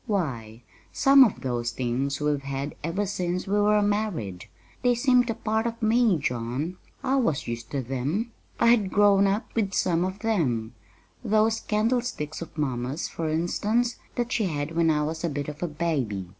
[0.07, 4.45] Why, some of those things we've had ever since we were married.
[4.81, 6.77] They seemed a part of me, John.
[7.03, 8.31] I was used to them.
[8.59, 10.73] I had grown up with some of them
[11.23, 15.61] those candlesticks of mamma's, for instance, that she had when I was a bit of
[15.61, 16.29] a baby.